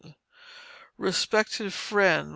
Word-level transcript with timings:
RESPECTED 0.97 1.71
FRIEND, 1.71 2.29
WM. 2.29 2.29